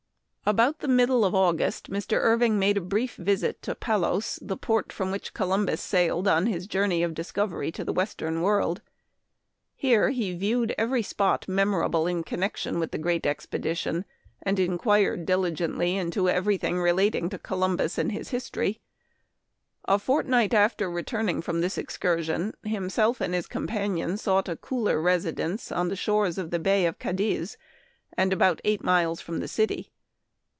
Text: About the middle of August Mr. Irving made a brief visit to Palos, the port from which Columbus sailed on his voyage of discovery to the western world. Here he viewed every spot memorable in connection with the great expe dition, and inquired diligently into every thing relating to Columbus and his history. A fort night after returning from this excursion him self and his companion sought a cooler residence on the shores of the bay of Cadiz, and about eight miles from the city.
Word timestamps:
About 0.43 0.79
the 0.79 0.87
middle 0.89 1.23
of 1.23 1.35
August 1.35 1.89
Mr. 1.91 2.17
Irving 2.17 2.57
made 2.59 2.75
a 2.75 2.81
brief 2.81 3.15
visit 3.15 3.61
to 3.61 3.75
Palos, 3.75 4.37
the 4.41 4.57
port 4.57 4.91
from 4.91 5.09
which 5.09 5.33
Columbus 5.35 5.79
sailed 5.79 6.27
on 6.27 6.47
his 6.47 6.65
voyage 6.65 7.03
of 7.05 7.13
discovery 7.13 7.71
to 7.71 7.85
the 7.85 7.93
western 7.93 8.41
world. 8.41 8.81
Here 9.75 10.09
he 10.09 10.33
viewed 10.35 10.75
every 10.77 11.03
spot 11.03 11.47
memorable 11.47 12.05
in 12.05 12.23
connection 12.23 12.79
with 12.79 12.91
the 12.91 12.97
great 12.97 13.23
expe 13.23 13.59
dition, 13.61 14.03
and 14.41 14.59
inquired 14.59 15.25
diligently 15.25 15.95
into 15.95 16.27
every 16.27 16.57
thing 16.57 16.79
relating 16.81 17.29
to 17.29 17.37
Columbus 17.37 17.97
and 17.97 18.11
his 18.11 18.29
history. 18.31 18.81
A 19.85 19.97
fort 19.99 20.25
night 20.25 20.53
after 20.55 20.89
returning 20.89 21.41
from 21.41 21.61
this 21.61 21.77
excursion 21.77 22.53
him 22.63 22.89
self 22.89 23.21
and 23.21 23.33
his 23.33 23.47
companion 23.47 24.17
sought 24.17 24.49
a 24.49 24.57
cooler 24.57 24.99
residence 24.99 25.71
on 25.71 25.87
the 25.87 25.95
shores 25.95 26.37
of 26.37 26.49
the 26.49 26.59
bay 26.59 26.87
of 26.87 26.99
Cadiz, 26.99 27.57
and 28.17 28.33
about 28.33 28.59
eight 28.65 28.83
miles 28.83 29.21
from 29.21 29.39
the 29.39 29.47
city. 29.47 29.91